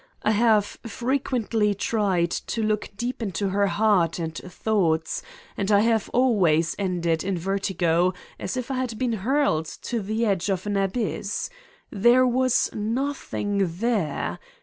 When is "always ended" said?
6.09-7.23